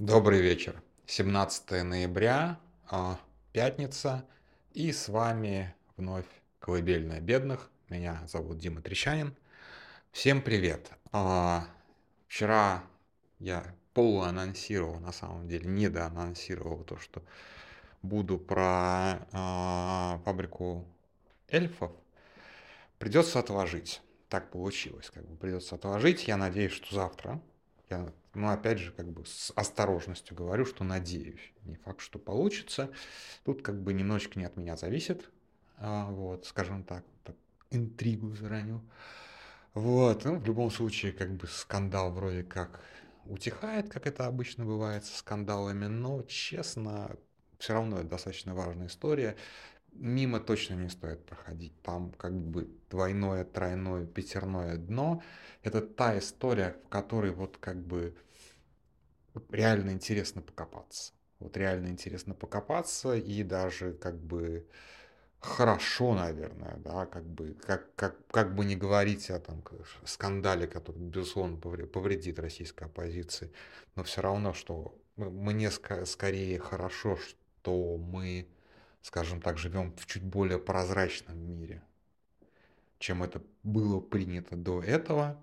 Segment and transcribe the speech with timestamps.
[0.00, 0.82] Добрый вечер.
[1.04, 3.20] 17 ноября, а,
[3.52, 4.24] пятница,
[4.72, 6.24] и с вами вновь
[6.58, 7.70] «Колыбельная бедных».
[7.90, 9.36] Меня зовут Дима Трещанин.
[10.10, 10.90] Всем привет.
[11.12, 11.66] А,
[12.28, 12.82] вчера
[13.40, 17.22] я полуанонсировал, на самом деле недоанонсировал то, что
[18.00, 20.88] буду про а, фабрику
[21.48, 21.92] эльфов.
[22.98, 24.00] Придется отложить.
[24.30, 26.26] Так получилось, как бы придется отложить.
[26.26, 27.38] Я надеюсь, что завтра
[27.90, 31.52] я но опять же, как бы с осторожностью говорю, что надеюсь.
[31.64, 32.90] Не факт, что получится.
[33.44, 35.28] Тут как бы немножечко не от меня зависит.
[35.78, 37.34] А, вот, скажем так, так
[37.70, 38.80] интригу заранее.
[39.74, 42.80] Вот, ну, в любом случае, как бы скандал вроде как
[43.24, 47.16] утихает, как это обычно бывает со скандалами, но, честно,
[47.58, 49.36] все равно это достаточно важная история.
[49.92, 51.72] Мимо точно не стоит проходить.
[51.82, 55.22] Там как бы двойное, тройное, пятерное дно
[55.62, 58.14] это та история, в которой вот как бы
[59.50, 61.12] реально интересно покопаться.
[61.38, 64.66] Вот реально интересно покопаться и даже как бы
[65.40, 69.64] хорошо, наверное, да, как бы, как, как, как бы не говорить о там
[70.04, 73.50] скандале, который, безусловно, повредит российской оппозиции,
[73.96, 78.48] но все равно, что мне скорее хорошо, что мы,
[79.02, 81.82] скажем так, живем в чуть более прозрачном мире,
[82.98, 85.42] чем это было принято до этого,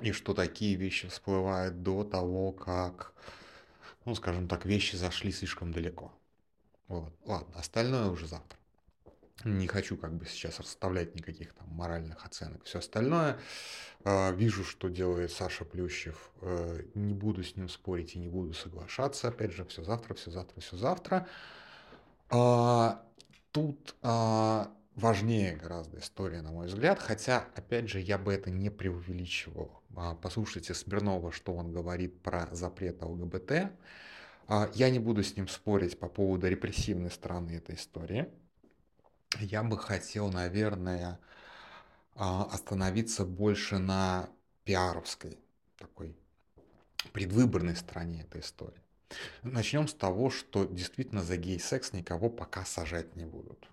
[0.00, 3.12] и что такие вещи всплывают до того, как,
[4.04, 6.12] ну, скажем так, вещи зашли слишком далеко.
[6.88, 7.12] Вот.
[7.24, 8.58] Ладно, остальное уже завтра.
[9.44, 12.64] Не хочу как бы сейчас расставлять никаких там моральных оценок.
[12.64, 13.38] Все остальное.
[14.04, 16.30] Э, вижу, что делает Саша Плющев.
[16.42, 19.28] Э, не буду с ним спорить и не буду соглашаться.
[19.28, 21.26] Опять же, все завтра, все завтра, все завтра.
[22.30, 22.96] Э,
[23.50, 28.70] тут э, важнее гораздо история, на мой взгляд, хотя, опять же, я бы это не
[28.70, 29.82] преувеличивал.
[29.96, 33.72] А, послушайте Смирнова, что он говорит про запрет ЛГБТ.
[34.48, 38.28] А, я не буду с ним спорить по поводу репрессивной стороны этой истории.
[39.38, 41.18] Я бы хотел, наверное,
[42.14, 44.28] а, остановиться больше на
[44.64, 45.38] пиаровской
[45.78, 46.14] такой
[47.12, 48.82] предвыборной стороне этой истории.
[49.42, 53.68] Начнем с того, что действительно за гей-секс никого пока сажать не будут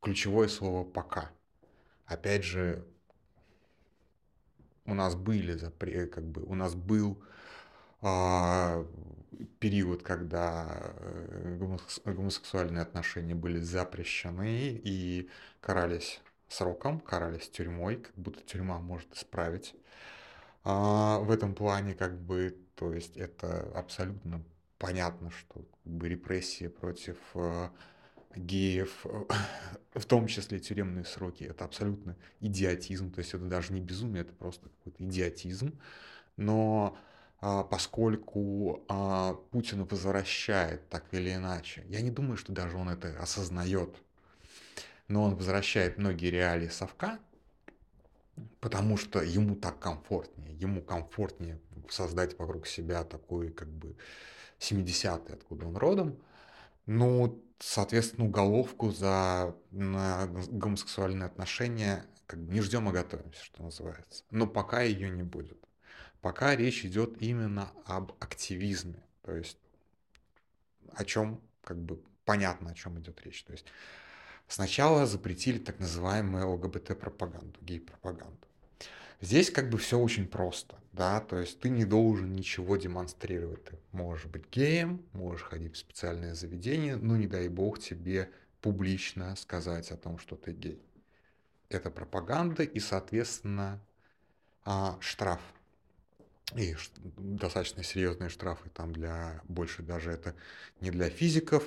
[0.00, 1.30] ключевое слово «пока».
[2.06, 2.84] Опять же,
[4.84, 7.22] у нас были запреты, как бы, у нас был
[8.00, 8.86] а,
[9.58, 10.66] период, когда
[10.96, 11.58] э,
[12.04, 15.28] гомосексуальные отношения были запрещены и
[15.60, 19.74] карались сроком, карались тюрьмой, как будто тюрьма может исправить.
[20.64, 24.42] А, в этом плане, как бы, то есть это абсолютно
[24.78, 27.68] понятно, что как бы, репрессии против э,
[28.38, 29.04] геев,
[29.94, 34.32] в том числе тюремные сроки, это абсолютно идиотизм, то есть это даже не безумие, это
[34.32, 35.78] просто какой-то идиотизм.
[36.36, 36.96] Но
[37.40, 43.16] а, поскольку а, Путин возвращает так или иначе, я не думаю, что даже он это
[43.20, 43.96] осознает,
[45.08, 47.18] но он возвращает многие реалии совка,
[48.60, 53.96] потому что ему так комфортнее, ему комфортнее создать вокруг себя такой как бы
[54.58, 56.18] 70-й, откуда он родом,
[56.88, 64.24] ну, соответственно, уголовку за гомосексуальные отношения как бы не ждем, а готовимся, что называется.
[64.30, 65.58] Но пока ее не будет.
[66.22, 69.04] Пока речь идет именно об активизме.
[69.22, 69.58] То есть
[70.94, 73.44] о чем как бы понятно, о чем идет речь.
[73.44, 73.66] То есть
[74.46, 78.48] сначала запретили так называемую ЛГБТ-пропаганду, гей-пропаганду.
[79.20, 83.64] Здесь как бы все очень просто, да, то есть ты не должен ничего демонстрировать.
[83.64, 88.30] Ты можешь быть геем, можешь ходить в специальное заведение, но не дай бог тебе
[88.60, 90.80] публично сказать о том, что ты гей.
[91.68, 93.80] Это пропаганда и, соответственно,
[94.64, 95.40] а, штраф.
[96.54, 100.34] И достаточно серьезные штрафы там для, больше даже это
[100.80, 101.64] не для физиков,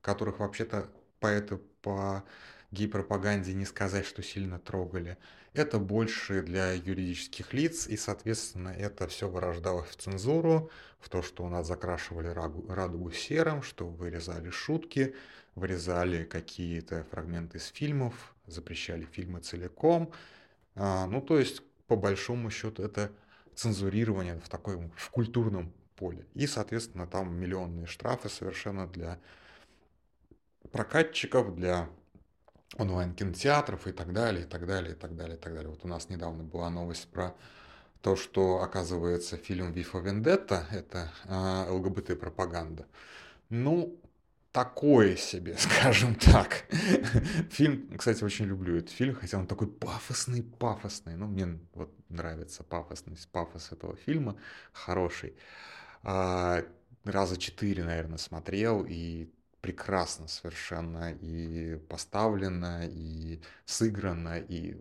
[0.00, 0.88] которых вообще-то
[1.18, 2.22] по, это, по
[2.70, 5.18] гей-пропаганде не сказать, что сильно трогали.
[5.52, 11.44] Это больше для юридических лиц, и, соответственно, это все вырождалось в цензуру, в то, что
[11.44, 15.14] у нас закрашивали радугу серым, что вырезали шутки,
[15.54, 20.12] вырезали какие-то фрагменты из фильмов, запрещали фильмы целиком.
[20.74, 23.10] А, ну, то есть, по большому счету, это
[23.54, 26.26] цензурирование в такой в культурном поле.
[26.34, 29.18] И, соответственно, там миллионные штрафы совершенно для
[30.70, 31.88] прокатчиков, для
[32.76, 35.70] онлайн-кинотеатров и так далее, и так далее, и так далее, и так далее.
[35.70, 37.34] Вот у нас недавно была новость про
[38.02, 42.86] то, что, оказывается, фильм «Вифа Вендетта»— это э, ЛГБТ-пропаганда.
[43.48, 43.98] Ну,
[44.52, 46.64] такое себе, скажем так.
[47.50, 51.16] фильм, кстати, очень люблю этот фильм, хотя он такой пафосный, пафосный.
[51.16, 54.36] Ну, мне вот нравится пафосность, пафос этого фильма,
[54.72, 55.34] хороший.
[56.02, 56.64] а,
[57.04, 59.28] раза четыре, наверное, смотрел, и
[59.60, 64.76] прекрасно совершенно и поставлено, и сыграно, и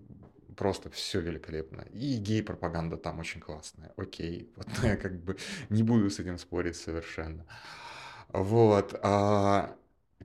[0.55, 1.81] просто все великолепно.
[1.91, 3.91] И гей-пропаганда там очень классная.
[3.97, 5.37] Окей, вот я как бы
[5.69, 7.45] не буду с этим спорить совершенно.
[8.29, 8.99] Вот.
[9.01, 9.75] А,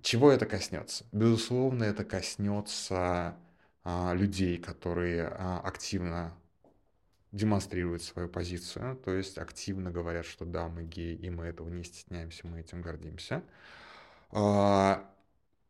[0.02, 1.04] чего это коснется?
[1.12, 3.36] Безусловно, это коснется
[3.84, 6.34] а, людей, которые а, активно
[7.32, 11.84] демонстрируют свою позицию, то есть активно говорят, что да, мы геи, и мы этого не
[11.84, 13.42] стесняемся, мы этим гордимся.
[14.32, 15.04] А,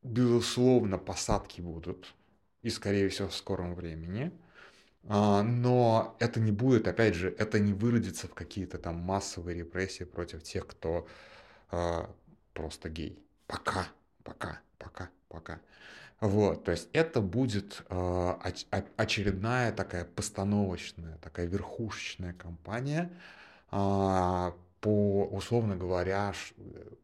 [0.03, 2.15] безусловно, посадки будут,
[2.63, 4.33] и, скорее всего, в скором времени.
[5.09, 10.05] А, но это не будет, опять же, это не выродится в какие-то там массовые репрессии
[10.05, 11.07] против тех, кто
[11.71, 12.11] а,
[12.53, 13.19] просто гей.
[13.47, 13.87] Пока,
[14.25, 15.61] пока, пока, пока.
[16.21, 23.11] Вот, то есть это будет очередная такая постановочная, такая верхушечная кампания
[24.81, 26.55] по, условно говоря, ш,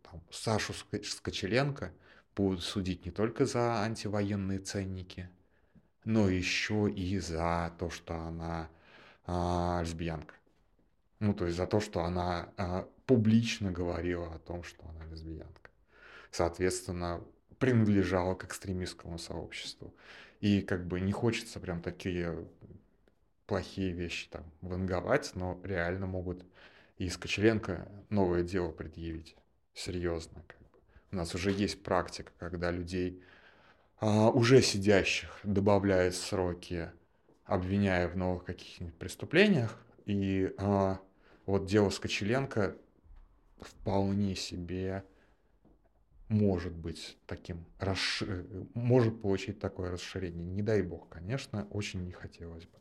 [0.03, 1.93] там, Сашу Скочеленко
[2.35, 5.29] будут судить не только за антивоенные ценники,
[6.05, 8.69] но еще и за то, что она
[9.27, 10.35] э, лесбиянка.
[11.19, 15.71] Ну, то есть за то, что она э, публично говорила о том, что она лесбиянка.
[16.31, 17.23] Соответственно,
[17.59, 19.95] принадлежала к экстремистскому сообществу.
[20.41, 22.47] И как бы не хочется прям такие
[23.47, 26.45] плохие вещи там ванговать, но реально могут
[26.99, 29.37] и Скочеленко новое дело предъявить.
[29.75, 30.43] Серьезно.
[30.47, 30.79] Как бы.
[31.13, 33.23] У нас уже есть практика, когда людей,
[34.01, 36.91] а, уже сидящих, добавляют сроки,
[37.45, 39.79] обвиняя в новых каких-нибудь преступлениях.
[40.07, 40.99] И а,
[41.45, 42.77] вот дело Скочеленко
[43.61, 45.05] вполне себе
[46.29, 48.23] может быть таким, расш...
[48.75, 50.45] может получить такое расширение.
[50.45, 52.79] Не дай бог, конечно, очень не хотелось бы.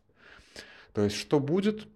[0.93, 1.87] То есть, что будет?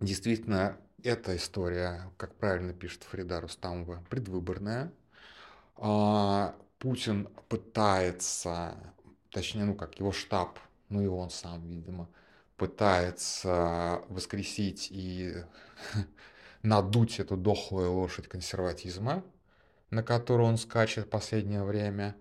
[0.00, 4.92] Действительно, эта история, как правильно пишет Фрида Рустамова, предвыборная.
[5.76, 8.76] А, Путин пытается,
[9.30, 10.58] точнее, ну как, его штаб,
[10.88, 12.08] ну и он сам, видимо,
[12.56, 15.34] пытается воскресить и
[16.62, 19.24] надуть эту дохлую лошадь консерватизма,
[19.90, 22.16] на которую он скачет в последнее время.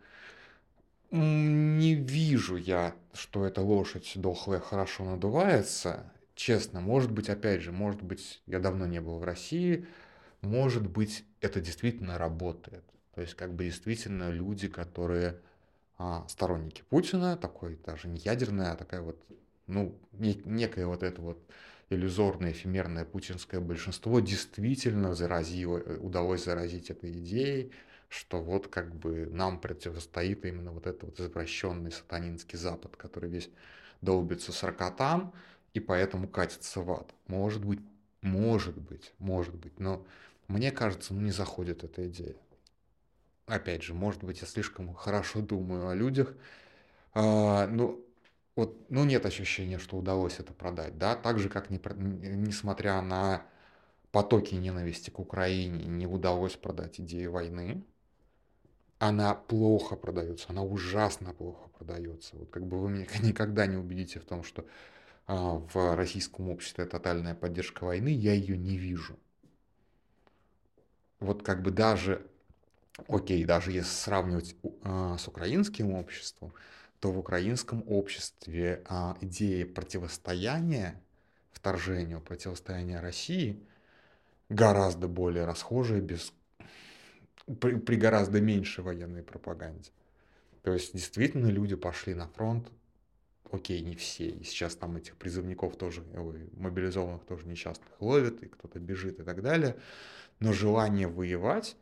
[1.11, 6.11] Не вижу я, что эта лошадь дохлая хорошо надувается.
[6.41, 9.85] Честно, может быть, опять же, может быть, я давно не был в России,
[10.41, 12.83] может быть, это действительно работает.
[13.13, 15.39] То есть, как бы действительно люди, которые
[15.99, 19.23] а, сторонники Путина, такой даже не ядерная, а такая вот,
[19.67, 21.37] ну, не, некая вот эта вот
[21.91, 27.71] иллюзорное, эфемерное путинское большинство действительно заразило, э, удалось заразить этой идеей,
[28.09, 33.51] что вот как бы нам противостоит именно вот этот вот извращенный сатанинский Запад, который весь
[34.01, 35.33] долбится сорокотам
[35.73, 37.13] и поэтому катится в ад.
[37.27, 37.79] Может быть,
[38.21, 40.05] может быть, может быть, но
[40.47, 42.35] мне кажется, ну не заходит эта идея.
[43.45, 46.33] Опять же, может быть, я слишком хорошо думаю о людях.
[47.13, 48.05] А, ну,
[48.55, 53.45] вот, ну, нет ощущения, что удалось это продать, да, так же, как не, несмотря на
[54.11, 57.83] потоки ненависти к Украине, не удалось продать идею войны,
[58.99, 62.35] она плохо продается, она ужасно плохо продается.
[62.35, 64.65] Вот как бы вы меня никогда не убедите в том, что
[65.27, 69.17] в российском обществе тотальная поддержка войны, я ее не вижу.
[71.19, 72.25] Вот как бы даже,
[73.07, 76.53] окей, даже если сравнивать а, с украинским обществом,
[76.99, 81.01] то в украинском обществе а, идея противостояния
[81.51, 83.63] вторжению, противостояния России
[84.49, 86.33] гораздо более расхожая без,
[87.59, 89.91] при, при гораздо меньшей военной пропаганде.
[90.63, 92.67] То есть действительно люди пошли на фронт,
[93.51, 98.47] окей, не все, и сейчас там этих призывников тоже, ой, мобилизованных тоже несчастных ловят, и
[98.47, 99.77] кто-то бежит и так далее,
[100.39, 101.75] но желание воевать,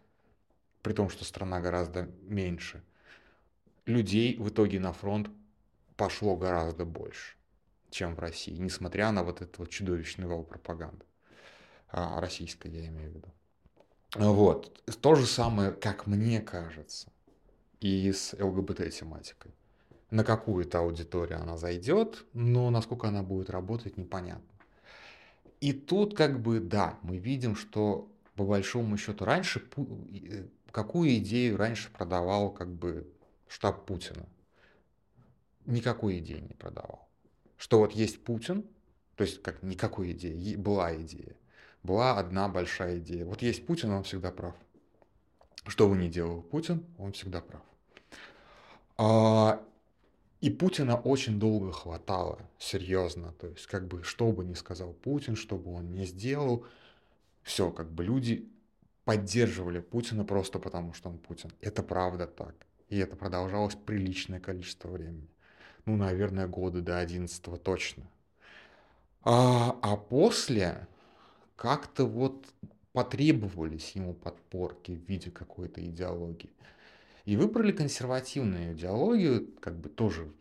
[0.81, 2.83] при том, что страна гораздо меньше,
[3.85, 5.29] людей в итоге на фронт
[5.95, 7.35] пошло гораздо больше,
[7.89, 11.05] чем в России, несмотря на вот этот вот чудовищный вал пропаганды.
[11.91, 13.27] А, российской, я имею в виду.
[14.15, 14.83] Вот.
[15.01, 17.11] То же самое, как мне кажется,
[17.79, 19.51] и с ЛГБТ-тематикой.
[20.11, 24.43] На какую-то аудиторию она зайдет, но насколько она будет работать, непонятно.
[25.61, 31.57] И тут как бы, да, мы видим, что по большому счету раньше, э, какую идею
[31.57, 33.11] раньше продавал как бы
[33.47, 34.25] штаб Путина
[35.69, 37.07] никакой идеи не продавал.
[37.57, 38.65] Что вот есть Путин,
[39.15, 41.35] то есть как никакой идеи, была идея.
[41.83, 43.25] Была одна большая идея.
[43.25, 44.55] Вот есть Путин, он всегда прав.
[45.67, 47.61] Что бы ни делал Путин, он всегда прав.
[50.41, 53.34] И Путина очень долго хватало, серьезно.
[53.34, 56.65] То есть, как бы, что бы ни сказал Путин, что бы он ни сделал,
[57.43, 58.50] все, как бы люди
[59.03, 61.51] поддерживали Путина просто потому, что он Путин.
[61.62, 62.55] Это правда так.
[62.88, 65.27] И это продолжалось приличное количество времени.
[65.86, 68.03] Ну, наверное, года до 11 точно.
[69.24, 70.88] А, а после
[71.55, 72.46] как-то вот
[72.93, 76.51] потребовались ему подпорки в виде какой-то идеологии.
[77.29, 80.31] И выбрали консервативную идеологию, как бы тоже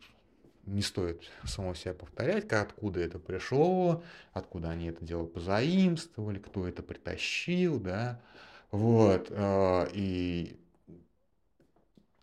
[0.65, 4.03] не стоит самого себя повторять, откуда это пришло,
[4.33, 8.19] откуда они это дело позаимствовали, кто это притащил, да,
[8.71, 10.59] вот, э, и...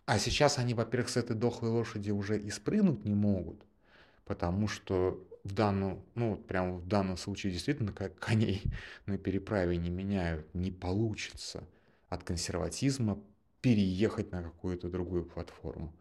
[0.05, 3.65] А сейчас они, во-первых, с этой дохлой лошади уже и спрыгнуть не могут,
[4.25, 8.63] потому что в данном, ну, вот прям в данном случае действительно как коней
[9.05, 11.63] на переправе не меняют, не получится
[12.09, 13.17] от консерватизма
[13.67, 15.93] переехать на какую-то другую платформу.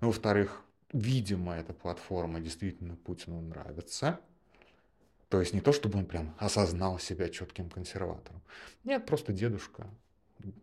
[0.00, 4.18] Ну, во-вторых, видимо, эта платформа действительно Путину нравится.
[5.28, 8.42] То есть не то, чтобы он прям осознал себя четким консерватором.
[8.82, 9.86] Нет, просто дедушка.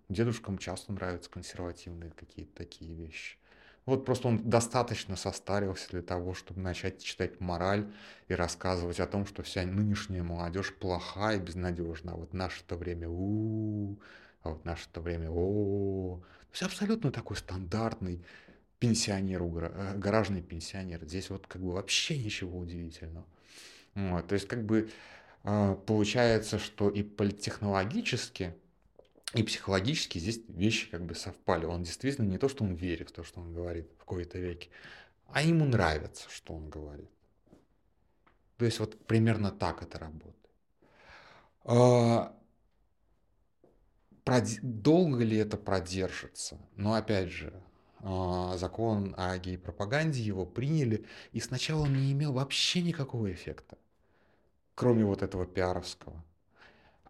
[0.10, 3.38] Дедушкам часто нравятся консервативные какие-то такие вещи.
[3.86, 7.90] Вот просто он достаточно состарился для того, чтобы начать читать мораль
[8.28, 12.12] и рассказывать о том, что вся нынешняя молодежь плохая и безнадежна.
[12.12, 14.00] А вот наше-то время у, -у, -у
[14.42, 16.22] а вот наше-то время о, -о, -о.
[16.22, 18.24] То есть абсолютно такой стандартный
[18.80, 21.06] пенсионер, э, гаражный пенсионер.
[21.06, 23.26] Здесь вот как бы вообще ничего удивительного.
[23.96, 24.90] Вот, то есть как бы
[25.44, 28.56] а, получается, что и политтехнологически
[29.34, 31.66] и психологически здесь вещи как бы совпали.
[31.66, 34.70] Он действительно не то, что он верит в то, что он говорит в какой-то веке,
[35.28, 37.10] а ему нравится, что он говорит.
[38.58, 40.36] То есть вот примерно так это работает.
[44.62, 46.58] Долго ли это продержится?
[46.76, 47.54] Но опять же,
[48.02, 53.78] а, закон о гей-пропаганде его приняли, и сначала он не имел вообще никакого эффекта,
[54.76, 56.24] кроме вот этого пиаровского.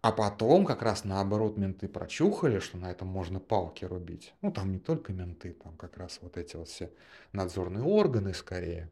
[0.02, 4.32] А потом как раз наоборот менты прочухали, что на этом можно палки рубить.
[4.40, 6.90] Ну, там не только менты, там как раз вот эти вот все
[7.32, 8.90] надзорные органы скорее.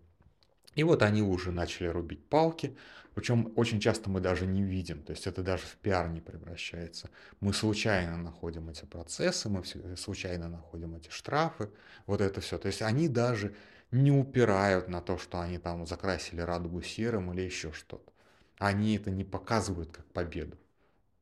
[0.75, 2.77] И вот они уже начали рубить палки,
[3.15, 7.11] причем очень часто мы даже не видим, то есть это даже в пиар не превращается.
[7.41, 9.65] Мы случайно находим эти процессы, мы
[9.97, 11.69] случайно находим эти штрафы,
[12.07, 12.59] вот это все.
[12.59, 13.57] То есть они даже
[13.91, 18.13] не упирают на то, что они там закрасили радугу серым или еще что-то.
[18.59, 20.57] Они это не показывают как победу.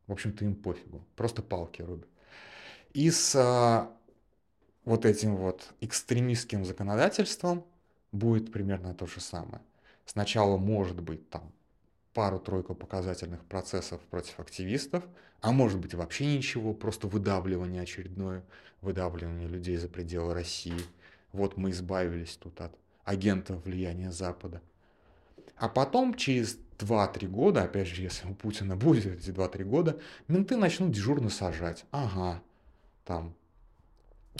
[0.06, 1.02] В общем-то, им пофигу.
[1.16, 2.08] Просто палки рубят.
[2.92, 3.90] И с а,
[4.84, 7.64] вот этим вот экстремистским законодательством
[8.18, 9.62] будет примерно то же самое.
[10.04, 11.52] Сначала может быть там
[12.14, 15.04] пару-тройку показательных процессов против активистов,
[15.40, 18.42] а может быть вообще ничего, просто выдавливание очередное,
[18.80, 20.80] выдавливание людей за пределы России.
[21.32, 22.72] Вот мы избавились тут от
[23.04, 24.62] агентов влияния Запада.
[25.56, 30.56] А потом через 2-3 года, опять же, если у Путина будет эти 2-3 года, менты
[30.56, 31.84] начнут дежурно сажать.
[31.90, 32.42] Ага,
[33.04, 33.34] там,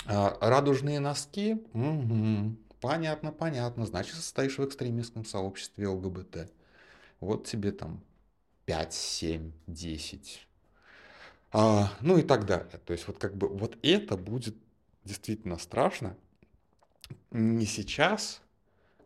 [0.06, 2.56] а, радужные носки, угу.
[2.80, 6.50] Понятно, понятно, значит, состоишь в экстремистском сообществе ЛГБТ.
[7.21, 8.02] Вот тебе там
[8.66, 10.47] 5, 7, 10.
[11.52, 12.80] А, ну и так далее.
[12.85, 14.56] То есть вот как бы вот это будет
[15.04, 16.16] действительно страшно.
[17.30, 18.40] Не сейчас,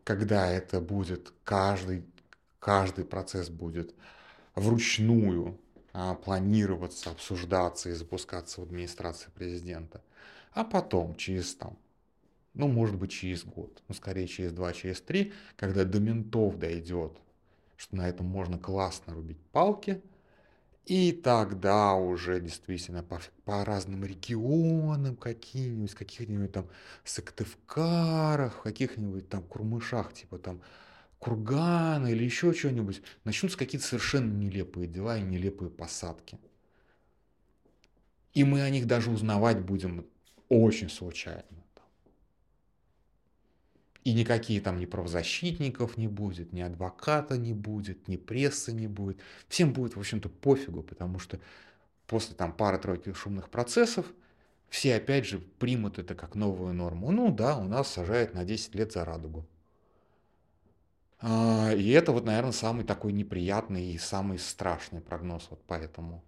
[0.04, 2.04] когда это будет каждый
[2.60, 3.94] каждый процесс будет
[4.54, 5.58] вручную
[5.92, 10.02] а, планироваться, обсуждаться и запускаться в администрации президента.
[10.52, 11.76] А потом, через там,
[12.54, 17.16] ну, может быть, через год, ну, скорее через два, через три, когда до ментов дойдет,
[17.76, 20.02] что на этом можно классно рубить палки,
[20.86, 26.66] и тогда уже действительно по, по разным регионам каким-нибудь, каких-нибудь там
[27.04, 30.60] Сыктывкарах, каких-нибудь там Курмышах, типа там
[31.20, 36.38] кургана или еще что-нибудь, начнутся какие-то совершенно нелепые дела и нелепые посадки.
[38.32, 40.06] И мы о них даже узнавать будем
[40.48, 41.44] очень случайно.
[44.04, 49.18] И никакие там ни правозащитников не будет, ни адвоката не будет, ни прессы не будет.
[49.48, 51.38] Всем будет, в общем-то, пофигу, потому что
[52.06, 54.06] после там пары-тройки шумных процессов
[54.70, 57.10] все опять же примут это как новую норму.
[57.10, 59.46] Ну да, у нас сажают на 10 лет за радугу.
[61.20, 66.24] А, и это вот, наверное, самый такой неприятный и самый страшный прогноз вот по этому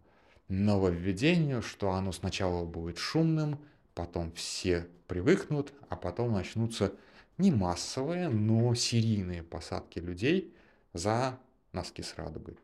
[0.49, 3.59] нововведению, что оно сначала будет шумным,
[3.95, 6.93] потом все привыкнут, а потом начнутся
[7.39, 10.55] не массовые, но серийные посадки людей
[10.93, 11.39] за
[11.73, 12.57] носки с радугой.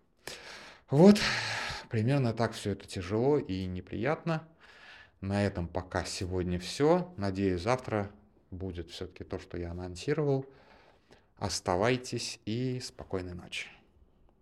[0.90, 1.18] Вот,
[1.88, 4.46] примерно так все это тяжело и неприятно.
[5.20, 7.12] На этом пока сегодня все.
[7.16, 8.10] Надеюсь, завтра
[8.50, 10.46] будет все-таки то, что я анонсировал.
[11.38, 13.68] Оставайтесь и спокойной ночи.